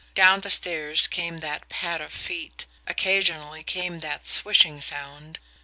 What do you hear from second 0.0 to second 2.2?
Down the stairs came that pad of